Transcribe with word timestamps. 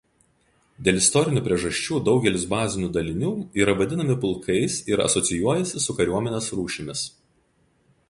Dėl 0.85 0.95
istorinių 1.01 1.43
priežasčių 1.47 1.99
daugelis 2.07 2.47
bazinių 2.55 2.89
dalinių 2.97 3.31
yra 3.63 3.77
vadinami 3.83 4.19
pulkais 4.27 4.81
ir 4.95 5.07
asocijuojasi 5.07 5.87
su 5.89 6.01
kariuomenės 6.03 6.53
rūšimis. 6.61 7.09